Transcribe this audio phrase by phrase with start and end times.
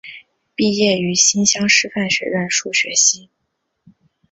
[0.55, 3.29] 毕业于新乡师范学院数学系。